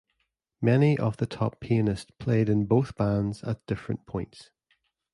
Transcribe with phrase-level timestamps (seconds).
[0.63, 4.49] Many of the top pianists played in both bands at different points.